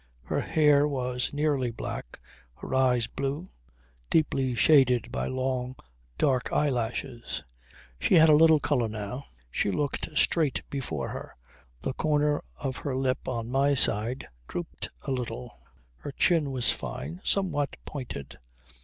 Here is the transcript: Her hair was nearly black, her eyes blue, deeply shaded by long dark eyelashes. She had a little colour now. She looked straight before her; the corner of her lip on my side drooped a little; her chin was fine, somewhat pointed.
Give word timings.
Her 0.23 0.41
hair 0.41 0.87
was 0.87 1.31
nearly 1.31 1.69
black, 1.69 2.19
her 2.55 2.73
eyes 2.73 3.05
blue, 3.05 3.51
deeply 4.09 4.55
shaded 4.55 5.11
by 5.11 5.27
long 5.27 5.75
dark 6.17 6.51
eyelashes. 6.51 7.43
She 7.99 8.15
had 8.15 8.27
a 8.27 8.33
little 8.33 8.59
colour 8.59 8.89
now. 8.89 9.25
She 9.51 9.69
looked 9.69 10.09
straight 10.17 10.63
before 10.71 11.09
her; 11.09 11.35
the 11.83 11.93
corner 11.93 12.41
of 12.59 12.77
her 12.77 12.95
lip 12.95 13.27
on 13.27 13.51
my 13.51 13.75
side 13.75 14.27
drooped 14.47 14.89
a 15.03 15.11
little; 15.11 15.59
her 15.97 16.11
chin 16.11 16.49
was 16.49 16.71
fine, 16.71 17.21
somewhat 17.23 17.77
pointed. 17.85 18.39